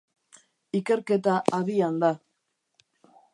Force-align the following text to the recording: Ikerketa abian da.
Ikerketa 0.79 1.33
abian 1.59 1.95
da. 2.05 2.11